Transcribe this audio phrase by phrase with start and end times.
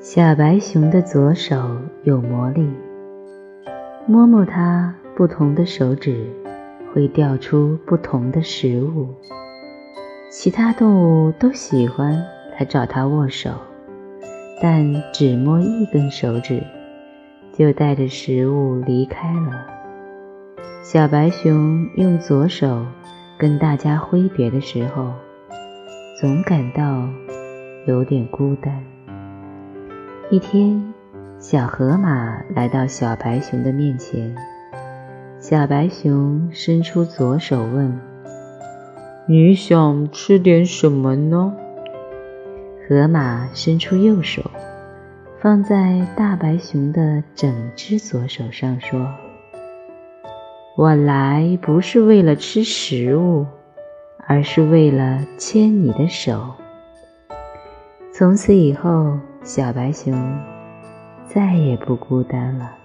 [0.00, 1.56] 小白熊的左手
[2.04, 2.64] 有魔力，
[4.06, 6.24] 摸摸它不同的手指，
[6.94, 9.08] 会掉出不同的食物。
[10.30, 12.12] 其他动物都喜欢
[12.56, 13.50] 来找它握手，
[14.62, 16.62] 但只摸一根手指，
[17.52, 19.66] 就带着食物离开了。
[20.84, 22.86] 小白熊用左手
[23.36, 25.12] 跟大家挥别的时候，
[26.20, 27.08] 总感到
[27.88, 28.80] 有点孤单。
[30.30, 30.92] 一天，
[31.38, 34.36] 小河马来到小白熊的面前。
[35.40, 37.98] 小白熊伸出左手问
[39.26, 41.56] ：“你想吃点什么呢？”
[42.86, 44.42] 河马伸出右手，
[45.40, 49.08] 放在大白熊的整只左手上，说
[50.76, 53.46] ：“我来不是为了吃食物，
[54.26, 56.52] 而是为了牵你的手。”
[58.12, 59.18] 从此以后。
[59.44, 60.12] 小白熊
[61.26, 62.76] 再也不孤单了。